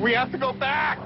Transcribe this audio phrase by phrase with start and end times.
[0.00, 0.98] We have to go back!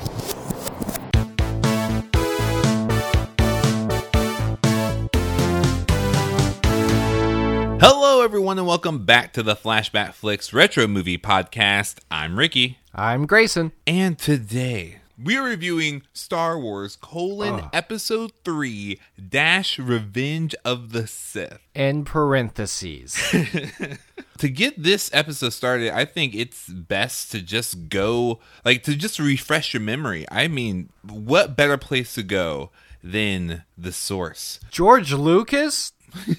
[7.80, 11.98] Hello, everyone, and welcome back to the Flashback Flicks Retro Movie Podcast.
[12.10, 13.72] I'm Ricky, I'm Grayson.
[13.86, 17.70] and today we are reviewing Star Wars: colon ah.
[17.72, 21.58] Episode Three Dash Revenge of the Sith.
[21.74, 23.18] In parentheses.
[24.38, 29.20] To get this episode started, I think it's best to just go, like, to just
[29.20, 30.26] refresh your memory.
[30.28, 32.70] I mean, what better place to go
[33.02, 34.58] than the source?
[34.70, 35.92] George Lucas?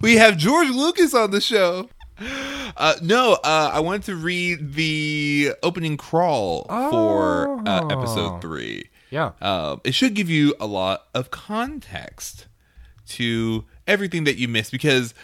[0.00, 1.88] We have George Lucas on the show.
[2.76, 7.88] Uh, no, uh, I wanted to read the opening crawl for uh, Oh.
[7.88, 8.88] episode three.
[9.10, 9.32] Yeah.
[9.40, 12.46] Um, it should give you a lot of context
[13.08, 15.14] to everything that you missed because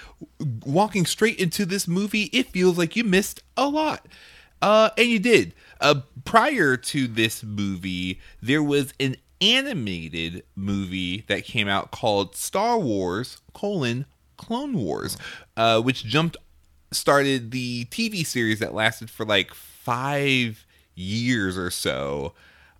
[0.64, 4.06] walking straight into this movie, it feels like you missed a lot.
[4.62, 5.52] Uh, and you did.
[5.80, 12.78] Uh, prior to this movie, there was an animated movie that came out called Star
[12.78, 14.06] Wars: colon
[14.38, 15.19] Clone Wars,
[15.58, 16.36] uh, which jumped
[16.95, 20.64] started the TV series that lasted for like five
[20.95, 22.33] years or so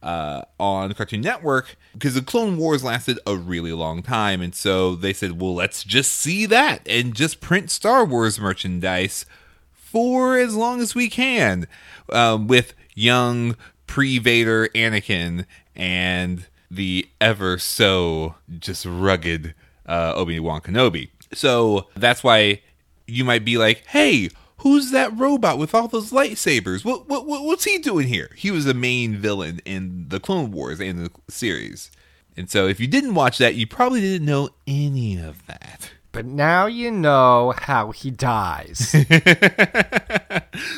[0.03, 4.42] uh, on Cartoon Network because the Clone Wars lasted a really long time.
[4.42, 9.25] And so they said, well, let's just see that and just print Star Wars merchandise
[9.73, 11.67] for as long as we can
[12.12, 19.55] um, with young pre Vader Anakin and the ever so just rugged
[19.87, 21.09] uh, Obi Wan Kenobi.
[21.33, 22.61] So that's why
[23.06, 26.84] you might be like, hey, who's that robot with all those lightsabers?
[26.84, 28.30] What, what, what what's he doing here?
[28.36, 31.91] He was the main villain in the Clone Wars and the series.
[32.36, 35.91] And so if you didn't watch that, you probably didn't know any of that.
[36.12, 38.78] But now you know how he dies.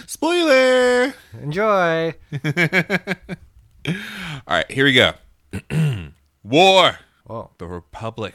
[0.07, 1.15] Spoiler!
[1.43, 2.15] Enjoy.
[3.87, 3.95] All
[4.49, 5.13] right, here we go.
[6.43, 6.99] War.
[7.25, 7.51] Whoa.
[7.59, 8.35] The Republic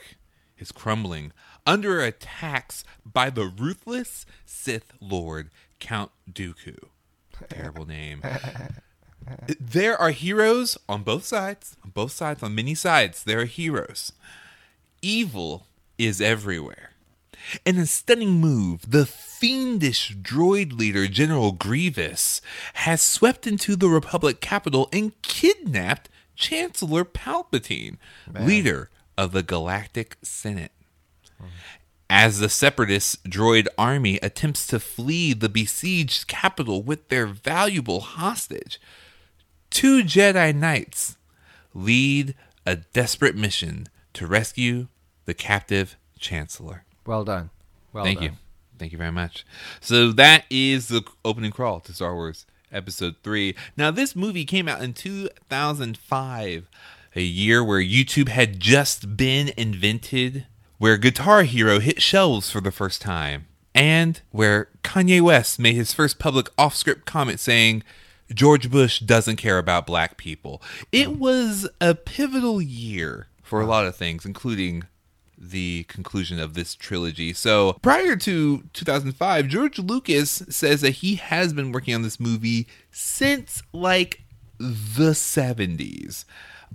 [0.58, 1.31] is crumbling
[1.66, 5.49] under attacks by the ruthless Sith Lord
[5.80, 6.77] Count Dooku.
[7.49, 8.22] Terrible name.
[9.60, 11.76] there are heroes on both sides.
[11.83, 14.14] On both sides, on many sides, there are heroes.
[15.02, 15.66] Evil
[15.98, 16.92] is everywhere.
[17.66, 22.42] In a stunning move, the fiendish droid leader General Grievous
[22.76, 27.98] has swept into the Republic capital and kidnapped Chancellor Palpatine,
[28.32, 30.72] leader of the Galactic Senate.
[32.10, 38.82] As the separatist droid army attempts to flee the besieged capital with their valuable hostage,
[39.70, 41.18] two Jedi Knights
[41.74, 42.36] lead
[42.66, 44.88] a desperate mission to rescue
[45.26, 46.84] the captive Chancellor.
[47.06, 47.50] Well done.
[47.94, 48.10] Well done.
[48.10, 48.30] Thank done.
[48.32, 48.38] you.
[48.78, 49.46] Thank you very much.
[49.80, 53.56] So that is the opening crawl to Star Wars Episode 3.
[53.78, 56.70] Now, this movie came out in 2005,
[57.16, 60.46] a year where YouTube had just been invented,
[60.81, 65.93] where Guitar Hero hit shelves for the first time, and where Kanye West made his
[65.93, 67.83] first public off script comment saying,
[68.33, 70.59] George Bush doesn't care about black people.
[70.92, 74.86] It was a pivotal year for a lot of things, including
[75.37, 77.31] the conclusion of this trilogy.
[77.31, 82.67] So, prior to 2005, George Lucas says that he has been working on this movie
[82.89, 84.23] since like
[84.58, 86.25] the 70s.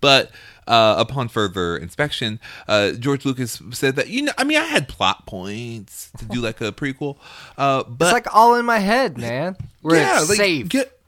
[0.00, 0.30] But
[0.66, 4.88] uh, upon further inspection, uh, George Lucas said that, you know, I mean, I had
[4.88, 7.16] plot points to do like a prequel,
[7.56, 9.56] uh, but It's like all in my head, man.
[9.82, 10.68] Where it's like, safe.
[10.68, 10.98] Get,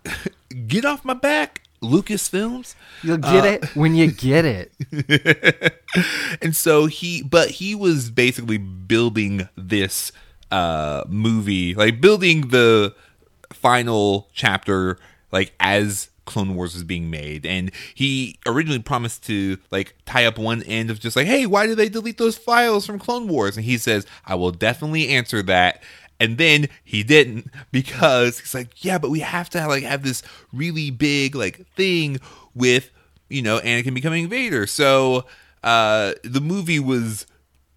[0.66, 2.75] get off my back, Lucasfilms.
[3.03, 4.72] You'll get uh, it when you get it.
[6.43, 10.12] and so he but he was basically building this
[10.50, 12.94] uh movie like building the
[13.53, 14.98] final chapter
[15.31, 20.37] like as clone wars was being made and he originally promised to like tie up
[20.37, 23.56] one end of just like hey why did they delete those files from clone wars?
[23.56, 25.83] And he says i will definitely answer that.
[26.21, 30.22] And then he didn't because he's like yeah but we have to like have this
[30.53, 32.19] really big like thing
[32.54, 32.91] with
[33.30, 34.66] you know anakin becoming vader.
[34.66, 35.25] So
[35.65, 37.27] uh the movie was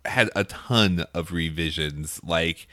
[0.03, 2.19] had a ton of revisions.
[2.21, 2.67] Like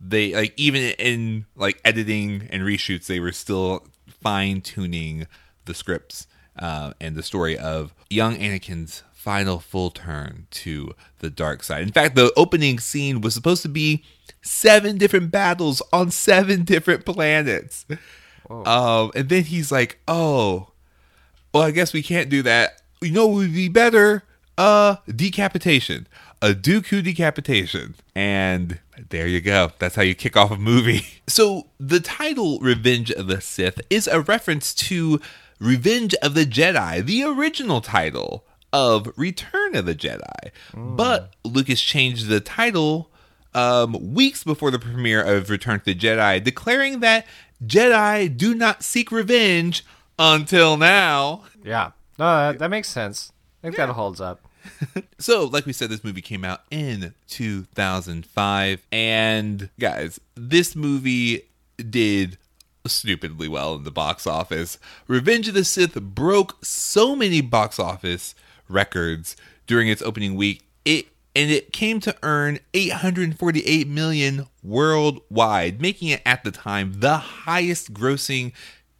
[0.00, 3.84] they like even in like editing and reshoots they were still
[4.24, 5.28] fine tuning
[5.66, 6.26] the scripts
[6.58, 11.92] uh, and the story of young anakin's final full turn to the dark side in
[11.92, 14.02] fact the opening scene was supposed to be
[14.42, 17.86] seven different battles on seven different planets
[18.50, 20.68] um and then he's like oh
[21.54, 22.82] well, I guess we can't do that.
[23.00, 24.24] You know what would be better?
[24.58, 26.08] Uh, decapitation.
[26.42, 27.94] A Dooku decapitation.
[28.12, 28.80] And
[29.10, 29.72] there you go.
[29.78, 31.02] That's how you kick off a movie.
[31.26, 35.22] So the title Revenge of the Sith is a reference to
[35.58, 38.44] Revenge of the Jedi, the original title
[38.74, 40.50] of Return of the Jedi.
[40.74, 43.10] But Lucas changed the title
[43.54, 47.26] um, weeks before the premiere of Return to the Jedi, declaring that
[47.64, 49.84] Jedi do not seek revenge
[50.18, 51.44] until now.
[51.64, 51.92] Yeah.
[52.18, 53.32] No, that, that makes sense.
[53.62, 54.46] I think that holds up.
[55.18, 58.86] So, like we said, this movie came out in 2005.
[58.92, 62.36] And guys, this movie did
[62.86, 64.78] stupidly well in the box office.
[65.08, 68.34] Revenge of the Sith broke so many box office
[68.68, 70.66] records during its opening week.
[70.84, 71.06] It
[71.36, 77.92] and it came to earn 848 million worldwide, making it at the time the highest
[77.92, 78.52] grossing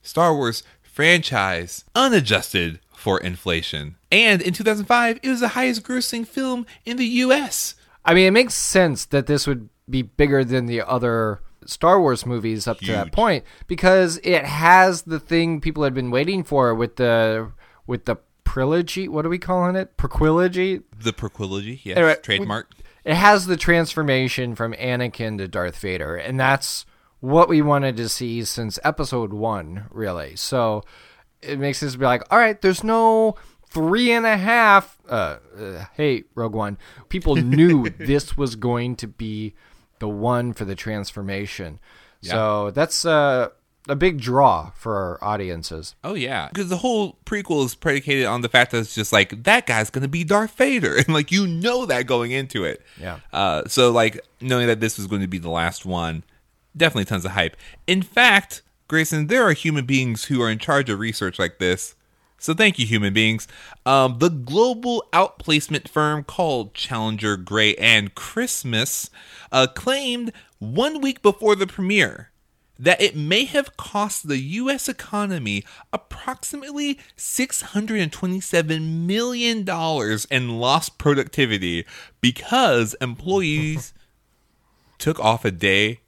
[0.03, 3.97] Star Wars franchise unadjusted for inflation.
[4.11, 7.75] And in 2005, it was the highest grossing film in the US.
[8.03, 12.25] I mean, it makes sense that this would be bigger than the other Star Wars
[12.25, 16.75] movies up to that point because it has the thing people had been waiting for
[16.75, 17.53] with the
[17.87, 18.17] with the
[18.47, 19.07] trilogy.
[19.07, 19.99] What are we calling it?
[19.99, 20.83] Prequilogy.
[20.99, 22.71] The prequilogy, yes, Anyway, trademark.
[23.05, 26.87] It has the transformation from Anakin to Darth Vader, and that's
[27.21, 30.37] what we wanted to see since Episode One, really.
[30.37, 30.85] So
[31.47, 33.37] it makes us be like, all right, there's no
[33.69, 34.99] three and a half.
[35.09, 36.79] Uh, uh, hey, Rogue One.
[37.09, 39.55] People knew this was going to be
[39.99, 41.79] the one for the transformation.
[42.23, 43.51] So that's uh,
[43.89, 45.95] a big draw for our audiences.
[46.03, 49.45] Oh yeah, because the whole prequel is predicated on the fact that it's just like
[49.45, 52.81] that guy's gonna be Darth Vader, and like you know that going into it.
[52.99, 53.19] Yeah.
[53.33, 56.25] Uh, so like knowing that this was going to be the last one,
[56.77, 57.57] definitely tons of hype.
[57.87, 61.95] In fact, Grayson, there are human beings who are in charge of research like this.
[62.39, 63.49] So thank you, human beings.
[63.87, 69.09] Um, the global outplacement firm called Challenger Gray and Christmas
[69.51, 72.31] uh, claimed one week before the premiere
[72.79, 74.89] that it may have cost the U.S.
[74.89, 79.67] economy approximately $627 million
[80.31, 81.87] in lost productivity
[82.21, 83.95] because employees
[84.99, 86.01] took off a day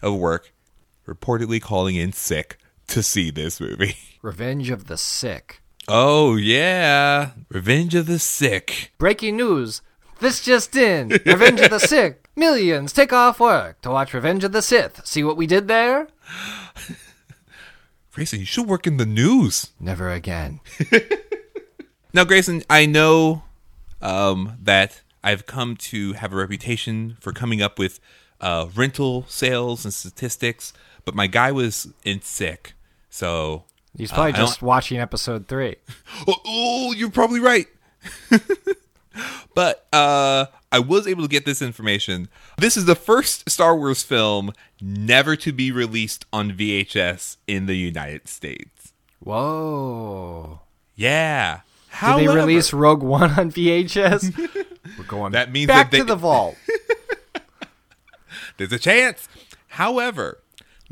[0.00, 0.52] of work,
[1.06, 2.58] reportedly calling in sick
[2.88, 3.96] to see this movie.
[4.22, 5.62] Revenge of the Sick.
[5.88, 7.30] Oh, yeah.
[7.48, 8.92] Revenge of the Sick.
[8.98, 9.82] Breaking news.
[10.20, 11.08] This just in.
[11.26, 12.28] Revenge of the Sick.
[12.36, 15.04] Millions take off work to watch Revenge of the Sith.
[15.04, 16.08] See what we did there?
[18.12, 19.70] Grayson, you should work in the news.
[19.80, 20.60] Never again.
[22.14, 23.42] Now, Grayson, I know
[24.02, 28.00] um, that I've come to have a reputation for coming up with
[28.38, 32.74] uh, rental sales and statistics, but my guy was in sick.
[33.10, 33.64] So,
[33.96, 35.76] He's probably I don't- just watching episode three.
[36.26, 37.66] oh, oh, you're probably right.
[39.54, 42.28] but uh, I was able to get this information.
[42.58, 47.74] This is the first Star Wars film never to be released on VHS in the
[47.76, 48.92] United States.
[49.20, 50.60] Whoa.
[50.96, 51.60] Yeah.
[52.00, 54.36] Did they release Rogue One on VHS?
[54.98, 56.56] We're going That means back that they- to the vault.
[58.56, 59.28] There's a chance.
[59.68, 60.41] However,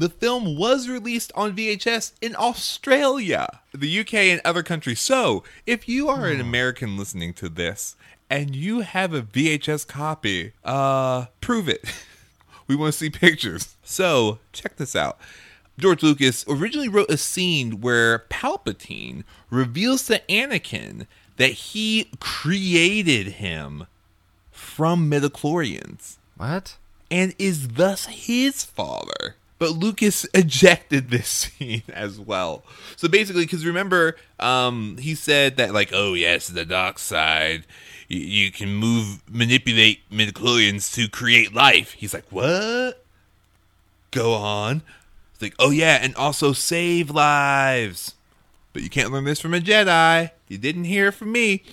[0.00, 4.99] the film was released on VHS in Australia, the UK, and other countries.
[4.99, 7.97] So, if you are an American listening to this
[8.31, 11.85] and you have a VHS copy, uh, prove it.
[12.67, 13.76] we want to see pictures.
[13.82, 15.19] So, check this out.
[15.79, 23.87] George Lucas originally wrote a scene where Palpatine reveals to Anakin that he created him
[24.50, 26.78] from midichlorians What?
[27.11, 29.37] and is thus his father.
[29.61, 32.64] But Lucas ejected this scene as well.
[32.97, 37.64] So basically, because remember, um, he said that like, oh yes, the dark side,
[38.09, 41.93] you, you can move, manipulate midichlorians to create life.
[41.93, 43.05] He's like, what?
[44.11, 44.83] Go on.
[45.35, 48.14] It's like, oh yeah, and also save lives.
[48.73, 50.31] But you can't learn this from a Jedi.
[50.49, 51.64] You didn't hear from me.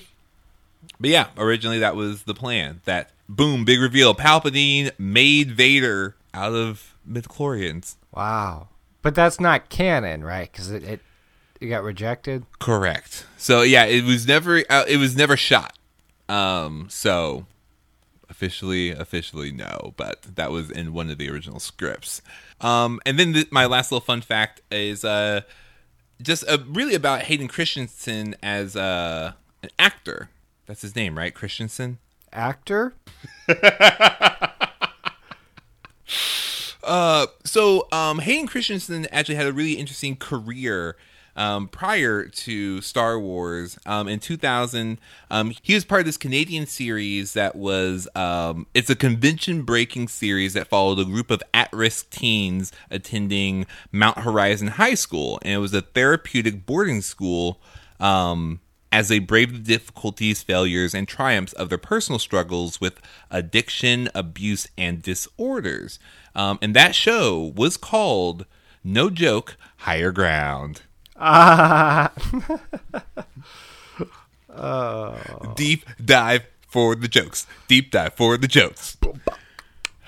[1.00, 2.82] But yeah, originally that was the plan.
[2.84, 4.14] That boom, big reveal.
[4.14, 7.96] Palpatine made Vader out of midichlorians.
[8.14, 8.70] Wow.
[9.02, 10.52] But that's not canon, right?
[10.52, 11.02] Because it, it
[11.60, 12.46] it got rejected.
[12.60, 13.26] Correct.
[13.38, 15.78] So yeah, it was never uh, it was never shot.
[16.30, 17.46] Um, so
[18.30, 22.22] officially, officially no, but that was in one of the original scripts.
[22.62, 25.42] Um, and then th- my last little fun fact is uh,
[26.22, 29.34] just uh, really about Hayden Christensen as uh,
[29.64, 30.30] an actor.
[30.66, 31.34] That's his name, right?
[31.34, 32.00] Christensen.
[32.34, 32.94] Actor?
[36.88, 37.86] Uh, so
[38.18, 40.98] um, Hayden Christensen actually had a really interesting career
[41.36, 43.78] um, prior to Star Wars.
[43.86, 48.90] Um, in 2000, um, he was part of this Canadian series that was um, it's
[48.90, 54.70] a convention breaking series that followed a group of at risk teens attending Mount Horizon
[54.70, 57.62] High School, and it was a therapeutic boarding school.
[58.00, 64.10] Um, as they brave the difficulties, failures, and triumphs of their personal struggles with addiction,
[64.16, 66.00] abuse, and disorders.
[66.36, 68.46] Um, and that show was called,
[68.84, 70.82] no joke, Higher Ground.
[71.20, 72.12] Ah,
[75.56, 77.48] Deep dive for the jokes.
[77.68, 78.97] Deep dive for the jokes.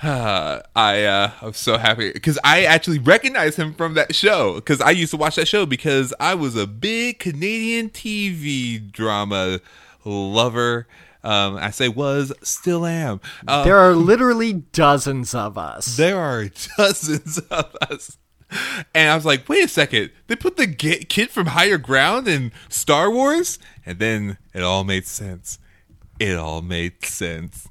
[0.02, 4.82] Uh, I uh, I'm so happy because I actually recognize him from that show because
[4.82, 9.60] I used to watch that show because I was a big Canadian TV drama
[10.06, 10.88] lover.
[11.22, 13.20] Um, I say was, still am.
[13.46, 15.98] Uh, there are literally dozens of us.
[15.98, 16.46] there are
[16.78, 18.18] dozens of us.
[18.96, 20.12] And I was like, wait a second.
[20.28, 23.60] They put the kid from Higher Ground in Star Wars?
[23.86, 25.60] And then it all made sense.
[26.20, 27.68] It all made sense.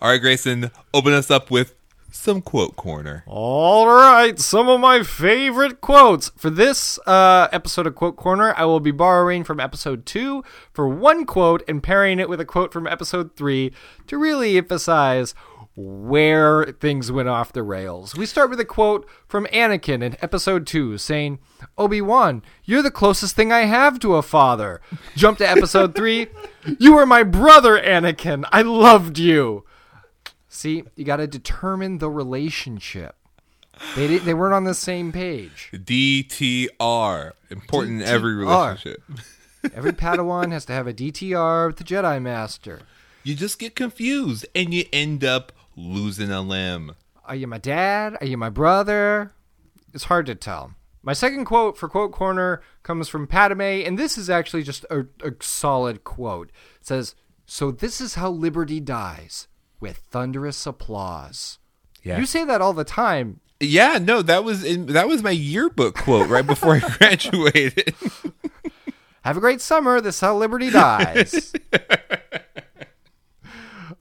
[0.00, 1.74] All right, Grayson, open us up with
[2.14, 3.24] some quote corner.
[3.26, 6.30] All right, some of my favorite quotes.
[6.36, 10.88] For this uh, episode of Quote Corner, I will be borrowing from episode 2 for
[10.88, 13.72] one quote and pairing it with a quote from episode 3
[14.06, 15.34] to really emphasize
[15.76, 18.14] where things went off the rails.
[18.14, 21.40] We start with a quote from Anakin in episode 2 saying,
[21.76, 24.80] Obi Wan, you're the closest thing I have to a father.
[25.16, 26.28] Jump to episode 3,
[26.78, 28.44] you were my brother, Anakin.
[28.52, 29.64] I loved you.
[30.48, 33.16] See, you got to determine the relationship.
[33.96, 35.70] They did, they weren't on the same page.
[35.72, 37.32] DTR.
[37.50, 39.02] Important in every relationship.
[39.74, 42.80] Every Padawan has to have a DTR with the Jedi Master.
[43.22, 46.94] You just get confused and you end up losing a limb.
[47.24, 48.16] Are you my dad?
[48.20, 49.32] Are you my brother?
[49.92, 50.74] It's hard to tell.
[51.02, 55.06] My second quote for Quote Corner comes from Padme, and this is actually just a,
[55.22, 56.50] a solid quote.
[56.80, 57.14] It says,
[57.44, 59.48] So this is how liberty dies
[59.80, 61.58] with thunderous applause.
[62.02, 62.18] Yeah.
[62.18, 63.40] You say that all the time.
[63.60, 67.94] Yeah, no, that was in, that was my yearbook quote right before I graduated.
[69.22, 70.00] Have a great summer.
[70.00, 71.52] This is how liberty dies.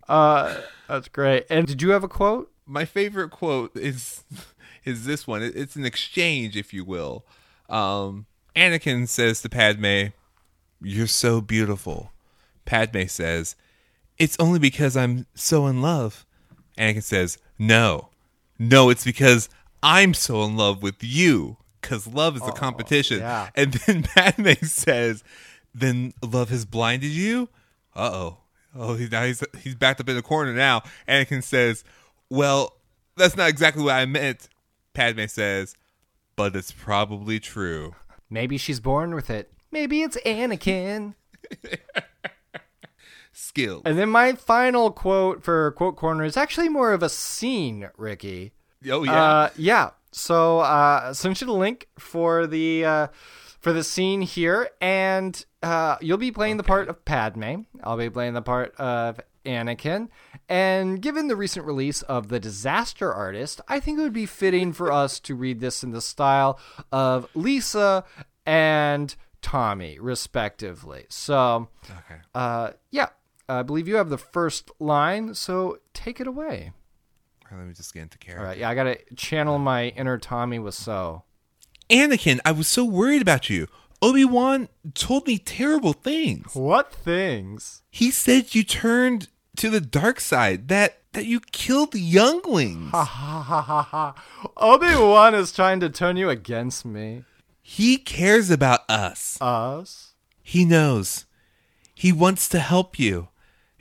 [0.10, 0.56] uh,
[0.88, 1.46] that's great.
[1.50, 2.54] And did you have a quote?
[2.66, 4.24] my favorite quote is
[4.86, 5.42] is this one.
[5.44, 7.25] It's an exchange, if you will.
[7.70, 8.25] Um,
[8.56, 10.08] Anakin says to Padme,
[10.82, 12.12] "You're so beautiful."
[12.66, 13.56] Padme says,
[14.18, 16.25] "It's only because I'm so in love."
[16.78, 18.10] Anakin says, "No,
[18.60, 19.50] no, it's because
[19.82, 21.58] I'm so in love with you.
[21.82, 23.50] Because love is the competition." yeah.
[23.56, 25.24] And then Padme says,
[25.74, 27.50] "Then love has blinded you."
[27.96, 28.38] Uh oh.
[28.75, 30.82] Oh, he, now he's he's backed up in the corner now.
[31.08, 31.84] Anakin says,
[32.30, 32.77] "Well,
[33.15, 34.50] that's not exactly what I meant."
[34.94, 35.75] Padme says,
[36.36, 37.96] "But it's probably true."
[38.30, 39.51] Maybe she's born with it.
[39.72, 41.13] Maybe it's Anakin.
[43.32, 43.82] Skill.
[43.86, 48.53] And then my final quote for Quote Corner is actually more of a scene, Ricky.
[48.89, 49.24] Oh yeah.
[49.24, 49.89] Uh, yeah.
[50.12, 53.08] So uh, send you the link for the uh,
[53.60, 57.62] for the scene here, and uh, you'll be playing the part of Padme.
[57.84, 60.10] I'll be playing the part of Anakin.
[60.50, 64.74] And given the recent release of The Disaster Artist, I think it would be fitting
[64.74, 66.60] for us to read this in the style
[66.91, 68.03] of Lisa
[68.46, 71.05] and Tommy, respectively.
[71.10, 72.22] So, okay.
[72.36, 73.10] uh, yeah,
[73.48, 76.72] I believe you have the first line, so take it away.
[77.46, 78.41] All right, let me just get into character.
[78.41, 81.24] All right, yeah, I gotta channel my inner Tommy Wiseau.
[81.89, 83.67] Anakin, I was so worried about you.
[84.03, 86.53] Obi Wan told me terrible things.
[86.55, 87.83] What things?
[87.89, 90.67] He said you turned to the dark side.
[90.67, 92.91] That that you killed younglings.
[92.91, 94.15] Ha ha ha ha ha.
[94.57, 97.24] Obi Wan is trying to turn you against me.
[97.62, 99.38] he cares about us.
[99.39, 100.15] Us?
[100.41, 101.25] He knows.
[101.95, 103.29] He wants to help you.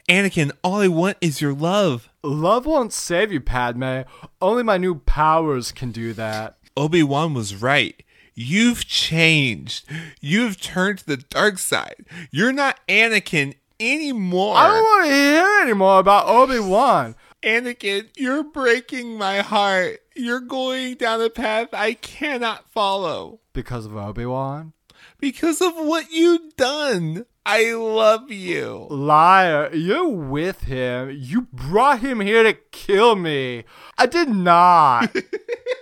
[0.09, 2.09] Anakin, all I want is your love.
[2.23, 4.03] Love won't save you, Padme.
[4.41, 6.59] Only my new powers can do that.
[6.77, 8.05] Obi Wan was right.
[8.35, 9.85] You've changed.
[10.21, 12.07] You've turned to the dark side.
[12.31, 14.57] You're not Anakin anymore.
[14.57, 17.15] I don't want to hear anymore about Obi Wan.
[17.43, 20.01] Anakin, you're breaking my heart.
[20.15, 24.73] You're going down a path I cannot follow Because of Obi Wan?
[25.19, 27.25] because of what you've done.
[27.47, 28.87] I love you.
[28.91, 31.11] Liar, you're with him.
[31.17, 33.65] You brought him here to kill me.
[33.99, 35.15] I did not.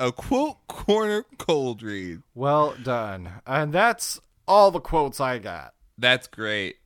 [0.00, 2.22] A quote corner cold read.
[2.34, 3.28] well done.
[3.46, 5.74] And that's all the quotes I got.
[5.98, 6.76] That's great.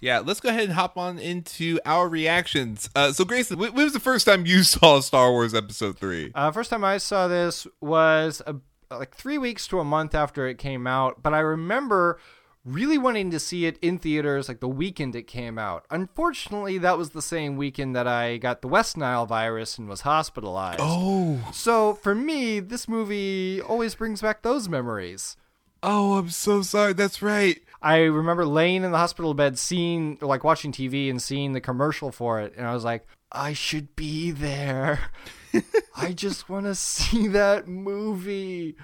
[0.00, 2.90] Yeah, let's go ahead and hop on into our reactions.
[2.96, 6.32] Uh, so, Grayson, when when was the first time you saw Star Wars Episode 3?
[6.34, 8.56] Uh, first time I saw this was a,
[8.90, 12.18] like three weeks to a month after it came out, but I remember
[12.64, 15.84] really wanting to see it in theaters like the weekend it came out.
[15.90, 20.00] Unfortunately, that was the same weekend that I got the West Nile virus and was
[20.02, 20.80] hospitalized.
[20.82, 25.36] Oh, So for me, this movie always brings back those memories.
[25.82, 26.94] oh, I'm so sorry.
[26.94, 27.60] That's right.
[27.82, 32.10] I remember laying in the hospital bed, seeing, like, watching TV and seeing the commercial
[32.10, 35.10] for it, and I was like, I should be there.
[35.96, 38.76] I just want to see that movie.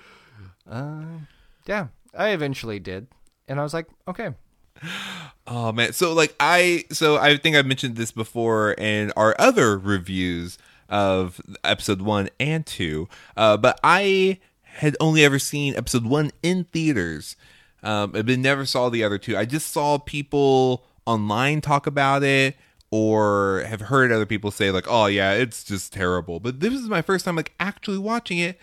[0.70, 1.04] Uh,
[1.64, 3.06] yeah, I eventually did,
[3.50, 4.30] and I was like, okay.
[5.46, 9.76] Oh man, so like I so I think I mentioned this before in our other
[9.76, 10.56] reviews
[10.88, 16.64] of episode one and two, uh, but I had only ever seen episode one in
[16.64, 17.36] theaters.
[17.82, 19.36] Um, but never saw the other two.
[19.36, 22.56] I just saw people online talk about it
[22.90, 26.88] or have heard other people say like, "Oh yeah, it's just terrible." But this is
[26.88, 28.58] my first time like actually watching it,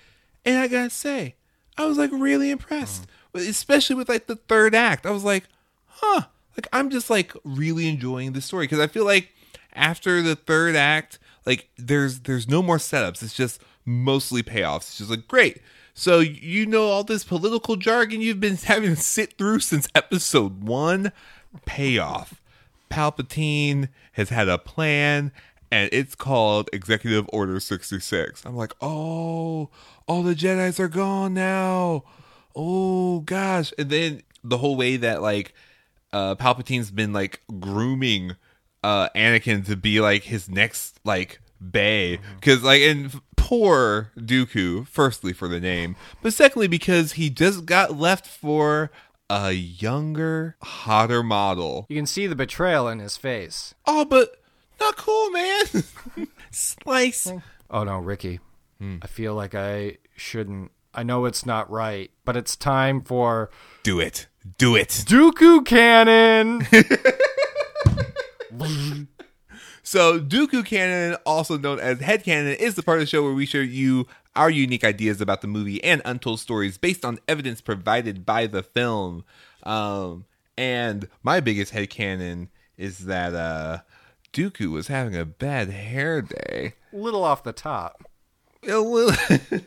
[0.46, 1.36] and I gotta say,
[1.78, 5.06] I was like really impressed, especially with like the third act.
[5.06, 5.46] I was like,
[5.86, 6.24] huh.
[6.56, 8.64] Like i'm just like really enjoying the story.
[8.64, 9.30] Because i feel like
[9.74, 13.24] after the third act like there's there's no more setups.
[13.24, 14.90] It's just mostly payoffs.
[14.90, 15.62] It's just like great.
[15.94, 20.64] So you know all this political jargon you've been having to sit through since episode
[20.64, 21.12] one?
[21.66, 22.42] Payoff.
[22.90, 25.32] Palpatine has had a plan
[25.72, 29.70] and it's called executive order 66 i'm like oh
[30.08, 32.04] all the jedis are gone now.
[32.56, 33.74] Oh gosh.
[33.78, 35.54] And then the whole way that like
[36.14, 38.36] uh palpatine's been like grooming
[38.84, 45.34] uh anakin to be like his next like bay because like and poor dooku firstly
[45.34, 48.92] for the name but secondly because he just got left for
[49.30, 51.86] a younger hotter model.
[51.90, 53.76] You can see the betrayal in his face.
[53.86, 54.42] oh but
[54.80, 55.66] not cool man.
[56.52, 57.32] Slice.
[57.70, 58.40] Oh no, Ricky.
[58.80, 60.72] I feel like I shouldn't.
[60.94, 63.50] I know it's not right, but it's time for
[63.84, 66.66] do it do it Dooku Cannon.
[69.84, 73.32] So, Dooku Cannon, also known as Head Cannon, is the part of the show where
[73.32, 74.06] we share you
[74.36, 78.64] our unique ideas about the movie and untold stories based on evidence provided by the
[78.64, 79.24] film.
[79.64, 80.26] Um,
[80.58, 83.80] and my biggest head canon is that uh,
[84.34, 86.74] Dooku was having a bad hair day.
[86.92, 88.04] Little off the top.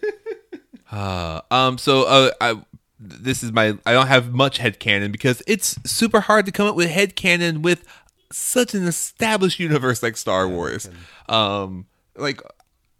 [0.92, 1.78] Uh, um.
[1.78, 2.60] So, uh, I
[2.98, 6.66] this is my I don't have much head canon because it's super hard to come
[6.66, 7.84] up with head canon with
[8.32, 10.90] such an established universe like Star Wars.
[11.28, 11.86] Um,
[12.16, 12.42] like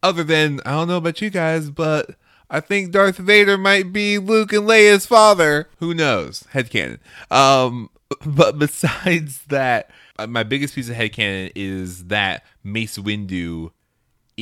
[0.02, 2.14] other than I don't know about you guys, but
[2.48, 5.68] I think Darth Vader might be Luke and Leia's father.
[5.78, 6.44] Who knows?
[6.50, 6.98] Head canon.
[7.30, 7.90] Um,
[8.26, 13.70] but besides that, uh, my biggest piece of head canon is that Mace Windu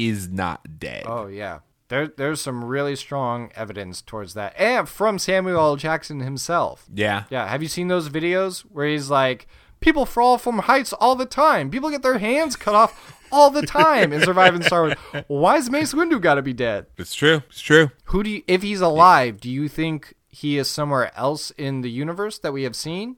[0.07, 1.05] is not dead.
[1.07, 1.61] Oh yeah.
[1.89, 5.77] There, there's some really strong evidence towards that, and from Samuel L.
[5.77, 6.87] Jackson himself.
[6.95, 7.25] Yeah.
[7.31, 9.47] Yeah, have you seen those videos where he's like,
[9.81, 11.71] people fall from heights all the time.
[11.71, 14.97] People get their hands cut off all the time in surviving Star Wars.
[15.29, 16.87] Why's Mace Windu got to be dead?
[16.97, 17.43] It's true.
[17.49, 17.91] It's true.
[18.05, 19.41] Who do you, if he's alive?
[19.41, 23.17] Do you think he is somewhere else in the universe that we have seen?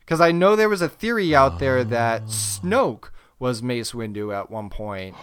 [0.00, 2.26] Because I know there was a theory out there that oh.
[2.26, 5.16] Snoke was Mace Windu at one point.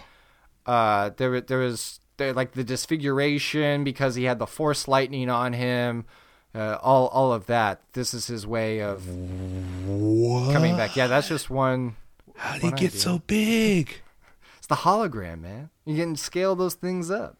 [0.66, 5.52] Uh, there, there was there, like the disfiguration because he had the Force lightning on
[5.52, 6.04] him.
[6.54, 7.80] Uh, all, all of that.
[7.94, 9.04] This is his way of
[10.52, 10.94] coming back.
[10.94, 11.96] Yeah, that's just one.
[12.36, 12.90] How did he get idea.
[12.90, 14.02] so big?
[14.58, 15.70] It's the hologram, man.
[15.84, 17.38] You can scale those things up.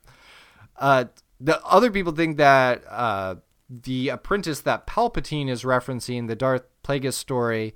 [0.77, 1.05] Uh,
[1.41, 3.37] the other people think that uh,
[3.71, 7.75] the apprentice that Palpatine is referencing, the Darth Plagueis story,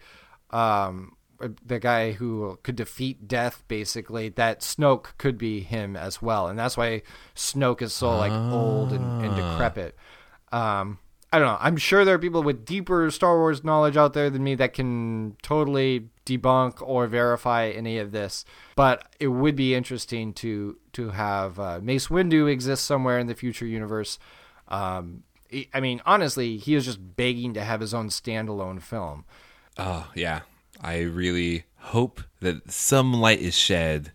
[0.51, 1.17] um,
[1.65, 6.59] the guy who could defeat death, basically, that Snoke could be him as well, and
[6.59, 7.03] that's why
[7.35, 9.97] Snoke is so like old and, and decrepit.
[10.51, 10.99] Um,
[11.33, 11.59] I don't know.
[11.61, 14.73] I'm sure there are people with deeper Star Wars knowledge out there than me that
[14.73, 18.45] can totally debunk or verify any of this.
[18.77, 23.35] But it would be interesting to to have uh, Mace Windu exist somewhere in the
[23.35, 24.19] future universe.
[24.69, 25.25] Um,
[25.73, 29.25] I mean, honestly, he is just begging to have his own standalone film.
[29.79, 30.41] Oh, yeah.
[30.81, 34.13] I really hope that some light is shed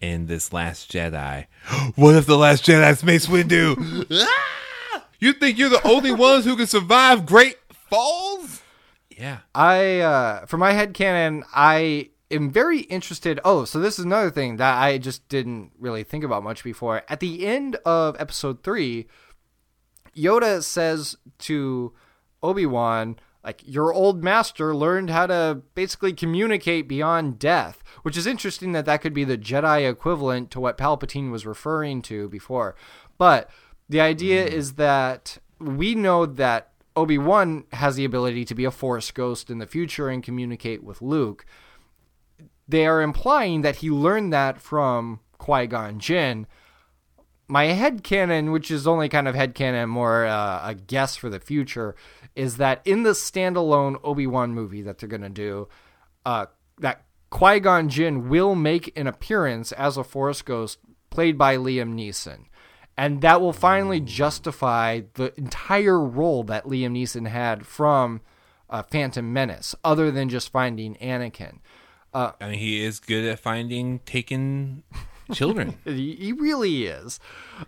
[0.00, 1.46] in this Last Jedi.
[1.94, 4.06] what if the Last Jedi's Mace Windu?
[4.94, 5.06] Ah!
[5.18, 7.56] You think you're the only ones who can survive Great
[7.88, 8.60] Falls?
[9.16, 9.38] Yeah.
[9.54, 13.38] I uh for my head canon, I am very interested.
[13.44, 17.02] Oh, so this is another thing that I just didn't really think about much before.
[17.08, 19.06] At the end of episode 3,
[20.16, 21.92] Yoda says to
[22.42, 28.72] Obi-Wan like your old master learned how to basically communicate beyond death, which is interesting
[28.72, 32.76] that that could be the Jedi equivalent to what Palpatine was referring to before.
[33.18, 33.50] But
[33.88, 34.52] the idea mm.
[34.52, 39.50] is that we know that Obi Wan has the ability to be a Force ghost
[39.50, 41.44] in the future and communicate with Luke.
[42.68, 46.46] They are implying that he learned that from Qui Gon Jinn.
[47.52, 51.28] My head canon, which is only kind of head canon, more uh, a guess for
[51.28, 51.94] the future,
[52.34, 55.68] is that in the standalone Obi Wan movie that they're going to do,
[56.24, 56.46] uh,
[56.78, 60.78] that Qui Gon Jinn will make an appearance as a Force ghost
[61.10, 62.46] played by Liam Neeson.
[62.96, 68.22] And that will finally justify the entire role that Liam Neeson had from
[68.70, 71.58] uh, Phantom Menace, other than just finding Anakin.
[72.14, 74.84] I mean, he is good at finding taken
[75.32, 75.76] children.
[75.84, 77.20] He really is.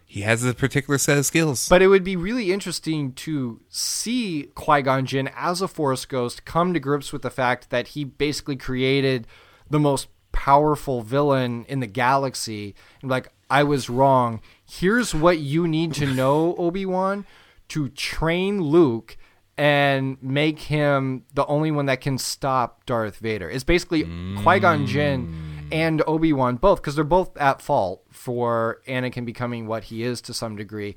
[0.07, 1.69] he has a particular set of skills.
[1.69, 6.45] But it would be really interesting to see Qui Gon Jinn as a Force ghost
[6.45, 9.27] come to grips with the fact that he basically created
[9.69, 12.75] the most powerful villain in the galaxy.
[13.01, 14.41] And like, I was wrong.
[14.69, 17.25] Here's what you need to know, Obi Wan,
[17.69, 19.17] to train Luke
[19.57, 23.49] and make him the only one that can stop Darth Vader.
[23.49, 24.03] It's basically
[24.43, 25.54] Qui Gon Jinn mm.
[25.75, 30.21] And Obi Wan both, because they're both at fault for Anakin becoming what he is
[30.23, 30.97] to some degree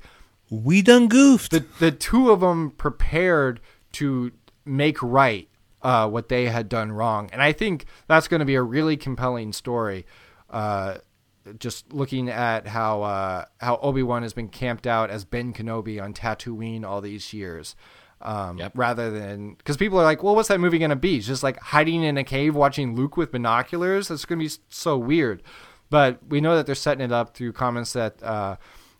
[0.50, 1.50] we done goofed.
[1.50, 3.60] the the two of them prepared
[3.92, 4.32] to
[4.64, 5.48] make right
[5.82, 8.96] uh, what they had done wrong, and I think that's going to be a really
[8.96, 10.06] compelling story.
[10.50, 10.98] Uh,
[11.58, 16.02] just looking at how uh, how Obi Wan has been camped out as Ben Kenobi
[16.02, 17.76] on Tatooine all these years.
[18.20, 18.72] Um, Yep.
[18.74, 21.18] Rather than because people are like, well, what's that movie going to be?
[21.18, 24.08] It's just like hiding in a cave watching Luke with binoculars.
[24.08, 25.42] That's going to be so weird.
[25.90, 28.56] But we know that they're setting it up through comments that uh,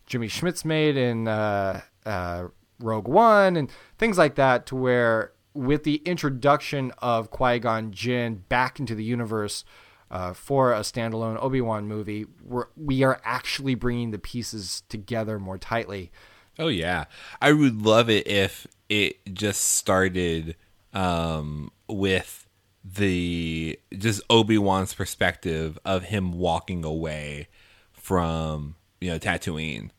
[0.06, 2.44] Jimmy Smits made in uh, uh,
[2.80, 8.44] Rogue One and things like that, to where with the introduction of Qui Gon Jinn
[8.48, 9.64] back into the universe
[10.10, 15.38] uh, for a standalone Obi Wan movie, we're, we are actually bringing the pieces together
[15.38, 16.10] more tightly.
[16.58, 17.04] Oh yeah,
[17.42, 20.56] I would love it if it just started
[20.92, 22.46] um, with
[22.84, 27.48] the just Obi Wan's perspective of him walking away
[27.92, 29.90] from you know Tatooine,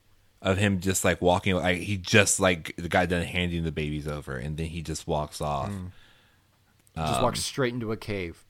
[0.42, 4.08] of him just like walking like he just like the guy done handing the babies
[4.08, 5.72] over, and then he just walks off,
[6.96, 8.44] Just walks straight into a cave.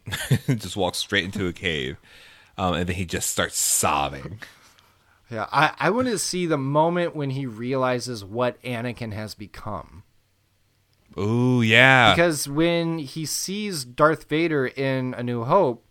[0.46, 1.98] just walks straight into a cave,
[2.56, 4.40] um, and then he just starts sobbing.
[5.32, 10.02] Yeah, I, I want to see the moment when he realizes what Anakin has become.
[11.18, 15.86] Ooh yeah, Because when he sees Darth Vader in A New Hope,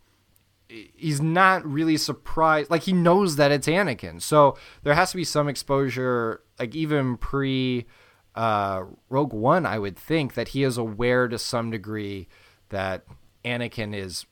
[0.68, 2.70] he's not really surprised.
[2.70, 4.22] Like, he knows that it's Anakin.
[4.22, 7.88] So there has to be some exposure, like, even pre
[8.36, 12.28] uh, Rogue One, I would think, that he is aware to some degree
[12.70, 13.06] that
[13.44, 14.26] Anakin is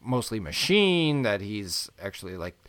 [0.00, 2.61] mostly machine, that he's actually like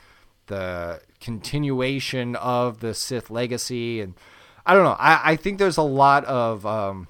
[0.47, 4.01] the continuation of the Sith legacy.
[4.01, 4.13] And
[4.65, 4.97] I don't know.
[4.99, 7.08] I, I think there's a lot of um,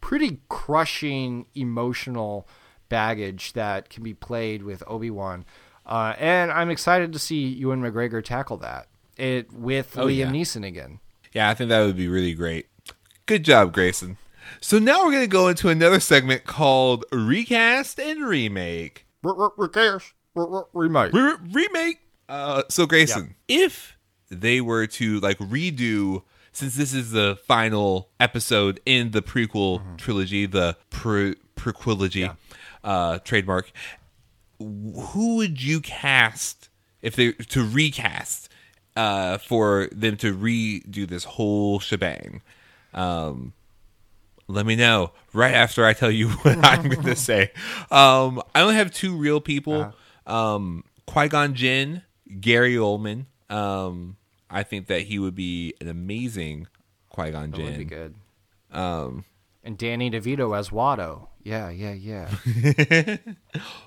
[0.00, 2.48] pretty crushing emotional
[2.88, 5.44] baggage that can be played with Obi Wan.
[5.86, 10.26] Uh, and I'm excited to see Ewan McGregor tackle that it with Oh, Liam yeah.
[10.30, 11.00] Neeson again.
[11.32, 12.66] Yeah, I think that would be really great.
[13.26, 14.18] Good job, Grayson.
[14.60, 19.06] So now we're going to go into another segment called Recast and Remake.
[19.22, 20.12] Recast.
[20.34, 21.12] Remake.
[21.12, 22.00] Remake.
[22.28, 23.96] Uh, so Grayson, if
[24.30, 30.46] they were to like redo, since this is the final episode in the prequel trilogy,
[30.46, 32.34] the pre- prequelogy
[32.82, 33.70] uh, trademark,
[34.58, 36.68] who would you cast
[37.02, 38.48] if they to recast
[38.96, 42.40] uh, for them to redo this whole shebang?
[42.92, 43.52] Um,
[44.46, 47.50] let me know right after I tell you what I'm going to say.
[47.90, 49.92] Um, I only have two real people:
[50.26, 52.02] um, Qui Gon Jinn,
[52.40, 53.26] Gary Oldman.
[53.50, 54.16] Um,
[54.50, 56.66] I think that he would be an amazing
[57.10, 57.88] Qui Gon That would be Jinn.
[57.88, 58.14] good.
[58.76, 59.24] Um,
[59.62, 61.28] And Danny DeVito as Watto.
[61.42, 63.16] Yeah, yeah, yeah.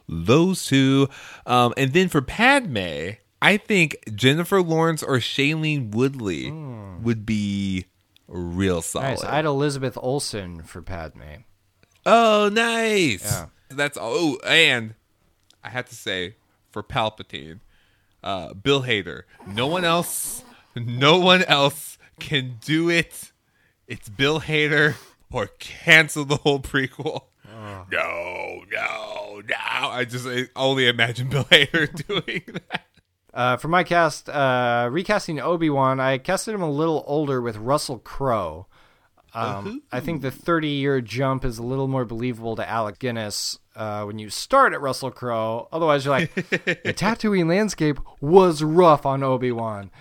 [0.10, 1.10] those two,
[1.45, 6.52] um, and then for Padme, I think Jennifer Lawrence or Shailene Woodley
[7.02, 7.86] would be
[8.28, 9.06] real solid.
[9.10, 9.23] nice.
[9.23, 11.21] I had Elizabeth Olsen for Padme.
[12.06, 13.23] Oh, nice.
[13.26, 13.45] Yeah.
[13.69, 14.93] That's oh, and
[15.63, 16.36] I have to say
[16.71, 17.60] for Palpatine,
[18.23, 19.23] uh, Bill Hader.
[19.45, 20.43] No one else,
[20.75, 23.32] no one else can do it.
[23.88, 24.95] It's Bill Hader
[25.32, 27.23] or cancel the whole prequel.
[27.91, 29.56] No, no, no.
[29.60, 32.86] I just I only imagine Bill Hader doing that.
[33.34, 37.56] Uh, for my cast, uh, recasting Obi Wan, I casted him a little older with
[37.58, 38.67] Russell Crowe.
[39.34, 43.60] Um, I think the 30 year jump is a little more believable to Alec Guinness
[43.78, 45.70] uh, when you start at Russell Crowe.
[45.72, 49.92] Otherwise, you're like, the Tatooine landscape was rough on Obi Wan.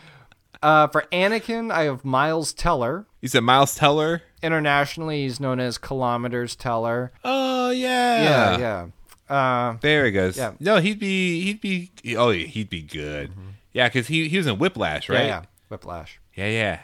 [0.62, 3.07] Uh, for Anakin, I have Miles Teller.
[3.21, 4.23] You said Miles Teller.
[4.43, 7.12] Internationally, he's known as Kilometers Teller.
[7.23, 8.23] Oh yeah,
[8.59, 8.87] Yeah, yeah.
[9.29, 10.37] Uh, There he goes.
[10.37, 10.53] Yeah.
[10.61, 13.31] No, he'd be he'd be oh yeah, he'd be good.
[13.73, 15.19] Yeah, because he he was in Whiplash, right?
[15.19, 15.27] Mm-hmm.
[15.29, 15.47] yeah, yeah.
[15.69, 16.21] Whiplash.
[16.35, 16.81] yeah,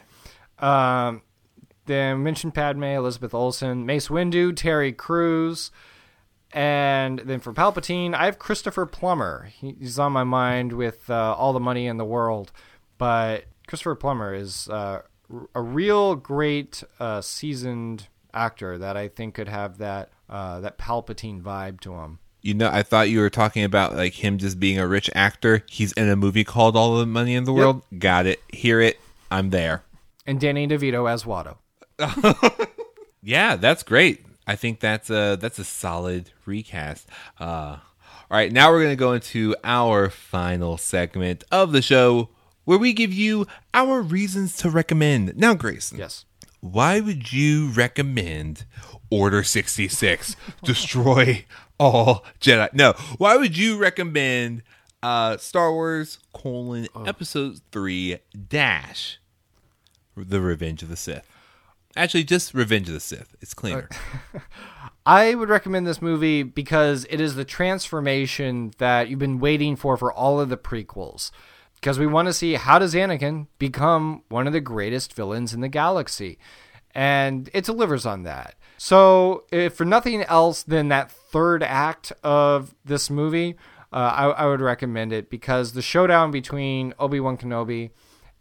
[0.61, 1.07] yeah.
[1.09, 1.23] Um,
[1.87, 5.71] then mentioned Padme, Elizabeth Olsen, Mace Windu, Terry Crews,
[6.53, 9.51] and then for Palpatine, I have Christopher Plummer.
[9.53, 12.53] He's on my mind with uh, all the money in the world,
[12.99, 15.03] but Christopher Plummer is uh,
[15.55, 21.43] a real great uh, seasoned actor that I think could have that uh, that Palpatine
[21.43, 22.19] vibe to him.
[22.41, 25.65] You know, I thought you were talking about like him just being a rich actor.
[25.69, 27.83] He's in a movie called All the Money in the World.
[27.97, 28.41] Got it.
[28.49, 28.99] Hear it.
[29.31, 29.85] I'm there.
[30.27, 31.57] And Danny DeVito as Watto.
[33.23, 34.25] Yeah, that's great.
[34.47, 37.09] I think that's a that's a solid recast.
[37.39, 37.77] Uh,
[38.31, 42.29] all right, now we're gonna go into our final segment of the show,
[42.65, 45.37] where we give you our reasons to recommend.
[45.37, 46.25] Now, Grayson, Yes.
[46.61, 48.65] why would you recommend
[49.11, 51.45] Order 66 destroy
[51.79, 52.73] all Jedi?
[52.73, 54.63] No, why would you recommend
[55.03, 59.19] uh Star Wars colon episode 3 dash
[60.17, 61.27] The Revenge of the Sith?
[61.97, 63.35] Actually, just Revenge of the Sith.
[63.41, 63.89] It's cleaner.
[65.07, 69.97] I would recommend this movie because it is the transformation that you've been waiting for
[69.97, 71.31] for all of the prequels.
[71.75, 75.61] Because we want to see how does Anakin become one of the greatest villains in
[75.61, 76.39] the galaxy,
[76.95, 78.55] and it delivers on that.
[78.79, 83.57] So, if for nothing else than that third act of this movie,
[83.93, 87.91] uh, I, I would recommend it because the showdown between Obi Wan Kenobi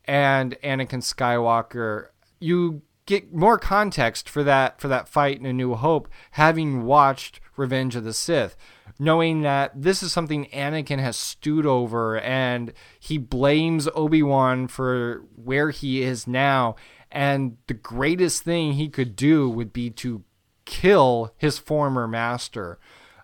[0.05, 2.07] and Anakin Skywalker,
[2.39, 7.39] you get more context for that for that fight in A New Hope, having watched
[7.57, 8.55] Revenge of the Sith,
[8.99, 15.23] knowing that this is something Anakin has stewed over, and he blames Obi Wan for
[15.35, 16.75] where he is now,
[17.11, 20.23] and the greatest thing he could do would be to
[20.65, 22.79] kill his former master.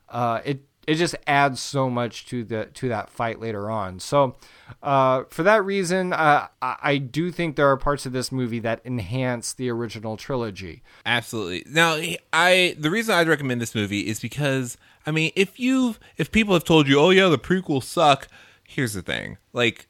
[0.09, 3.99] Uh, it it just adds so much to the to that fight later on.
[3.99, 4.37] So,
[4.81, 8.79] uh, for that reason, uh, I, do think there are parts of this movie that
[8.85, 10.81] enhance the original trilogy.
[11.05, 11.65] Absolutely.
[11.69, 16.31] Now, I the reason I'd recommend this movie is because I mean, if you've if
[16.31, 18.29] people have told you, "Oh yeah, the prequels suck,"
[18.63, 19.37] here's the thing.
[19.51, 19.87] Like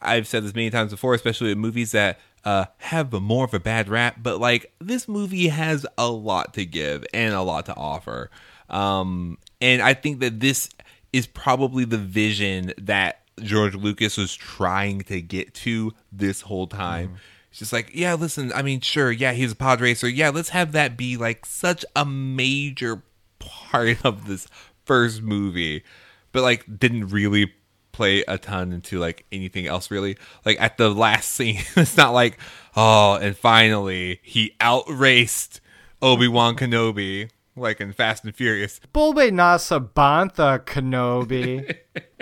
[0.00, 3.60] I've said this many times before, especially with movies that uh, have more of a
[3.60, 7.76] bad rap, but like this movie has a lot to give and a lot to
[7.76, 8.28] offer.
[8.68, 10.68] Um, and I think that this
[11.12, 17.08] is probably the vision that George Lucas was trying to get to this whole time.
[17.08, 17.16] Mm-hmm.
[17.50, 20.08] It's just like, yeah, listen, I mean, sure, yeah, he's a pod racer.
[20.08, 23.02] Yeah, let's have that be like such a major
[23.38, 24.48] part of this
[24.84, 25.84] first movie,
[26.32, 27.52] but like didn't really
[27.92, 30.16] play a ton into like anything else really.
[30.44, 32.38] Like at the last scene, it's not like,
[32.74, 35.60] oh, and finally he outraced
[36.00, 38.80] Obi Wan Kenobi like in Fast and Furious.
[38.92, 41.76] Bulbe Nasa Bantha Kenobi.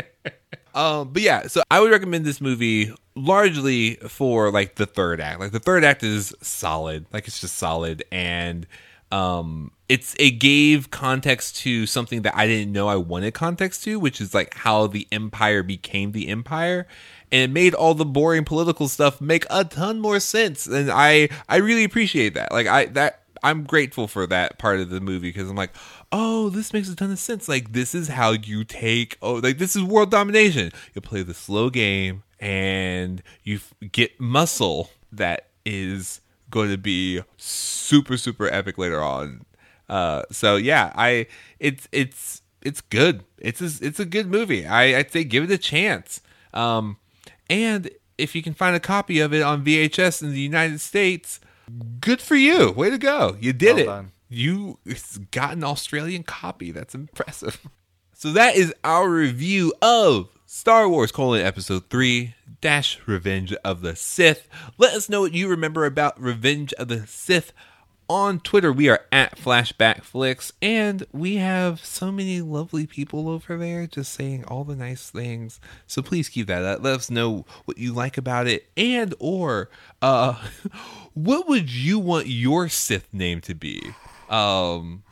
[0.74, 5.40] Um, but yeah, so I would recommend this movie largely for like the third act.
[5.40, 8.66] Like the third act is solid, like it's just solid, and
[9.10, 13.98] um, it's it gave context to something that I didn't know I wanted context to,
[13.98, 16.86] which is like how the empire became the empire,
[17.32, 21.30] and it made all the boring political stuff make a ton more sense, and I
[21.48, 22.52] I really appreciate that.
[22.52, 25.72] Like I that I'm grateful for that part of the movie because I'm like,
[26.12, 27.48] oh, this makes a ton of sense.
[27.48, 30.72] Like this is how you take oh, like this is world domination.
[30.94, 33.60] You play the slow game and you
[33.92, 39.44] get muscle that is going to be super super epic later on.
[39.88, 41.26] Uh, so yeah, I
[41.58, 43.24] it's it's it's good.
[43.38, 44.66] It's a, it's a good movie.
[44.66, 46.20] I I'd say give it a chance.
[46.52, 46.98] Um,
[47.48, 51.40] and if you can find a copy of it on VHS in the United States,
[52.00, 52.70] good for you.
[52.72, 53.36] Way to go.
[53.40, 53.86] You did Well it.
[53.86, 54.12] done.
[54.28, 54.78] You
[55.32, 56.70] got an Australian copy.
[56.70, 57.60] That's impressive.
[58.12, 63.96] So that is our review of Star Wars colon episode 3 dash Revenge of the
[63.96, 64.46] Sith.
[64.76, 67.54] Let us know what you remember about Revenge of the Sith
[68.10, 68.72] on Twitter.
[68.72, 74.12] We are at Flashback Flicks, and we have so many lovely people over there just
[74.12, 75.60] saying all the nice things.
[75.86, 76.82] So please keep that up.
[76.82, 79.70] Let us know what you like about it, and or
[80.02, 80.44] uh,
[81.14, 83.80] what would you want your Sith name to be?
[84.28, 85.04] Um,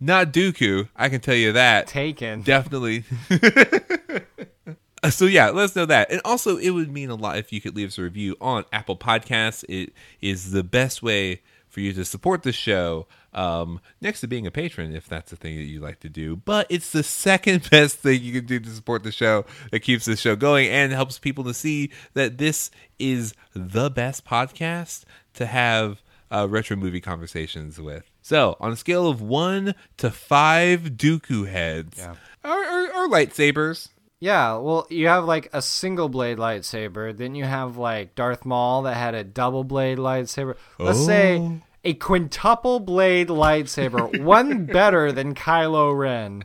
[0.00, 0.88] not Dooku.
[0.96, 1.86] I can tell you that.
[1.86, 2.42] Taken.
[2.42, 3.04] Definitely.
[5.08, 6.10] so yeah, let us know that.
[6.10, 8.64] And also it would mean a lot if you could leave us a review on
[8.72, 9.64] Apple Podcasts.
[9.68, 13.06] It is the best way for you to support the show.
[13.32, 16.36] Um, next to being a patron, if that's the thing that you like to do,
[16.36, 20.04] but it's the second best thing you can do to support the show that keeps
[20.04, 25.04] the show going and helps people to see that this is the best podcast
[25.34, 26.02] to have
[26.32, 28.10] uh, retro movie conversations with.
[28.22, 32.14] So, on a scale of one to five Dooku heads, Yeah.
[32.44, 33.88] are, are, are lightsabers.
[34.22, 37.16] Yeah, well, you have like a single blade lightsaber.
[37.16, 40.56] Then you have like Darth Maul that had a double blade lightsaber.
[40.78, 41.60] Let's say Oh.
[41.84, 46.44] a quintuple blade lightsaber, one better than Kylo Ren.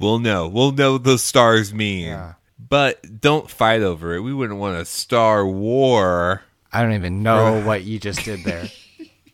[0.00, 0.48] We'll know.
[0.48, 2.06] We'll know what those stars mean.
[2.06, 2.34] Yeah.
[2.68, 4.20] But don't fight over it.
[4.22, 6.42] We wouldn't want a star war.
[6.72, 8.68] I don't even know what you just did there.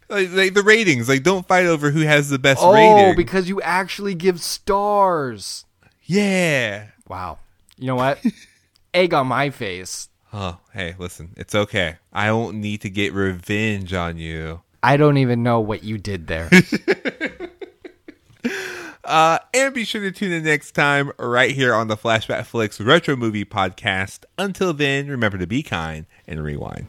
[0.09, 1.09] Like, like the ratings.
[1.09, 3.17] Like, don't fight over who has the best oh, rating.
[3.17, 5.65] because you actually give stars.
[6.05, 6.89] yeah.
[7.13, 7.41] Wow.
[7.77, 8.25] You know what?
[8.95, 10.09] Egg on my face.
[10.33, 11.35] Oh, hey, listen.
[11.37, 11.97] It's okay.
[12.11, 14.63] I won't need to get revenge on you.
[14.83, 16.49] I don't even know what you did there.
[19.05, 22.81] Uh, and be sure to tune in next time right here on the Flashback Flicks
[22.81, 24.25] Retro Movie Podcast.
[24.39, 26.87] Until then, remember to be kind and rewind.